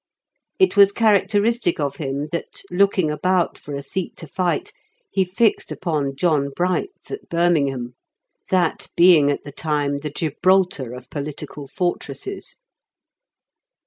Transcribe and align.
It 0.57 0.75
was 0.75 0.91
characteristic 0.91 1.79
of 1.79 1.97
him 1.97 2.29
that, 2.31 2.63
looking 2.71 3.11
about 3.11 3.59
for 3.59 3.75
a 3.75 3.83
seat 3.83 4.17
to 4.17 4.25
fight, 4.25 4.73
he 5.11 5.23
fixed 5.23 5.71
upon 5.71 6.15
John 6.15 6.49
Bright's 6.55 7.11
at 7.11 7.29
Birmingham, 7.29 7.93
that 8.49 8.87
being 8.97 9.29
at 9.29 9.43
the 9.43 9.51
time 9.51 9.97
the 9.99 10.09
Gibraltar 10.09 10.95
of 10.95 11.11
political 11.11 11.67
fortresses. 11.67 12.57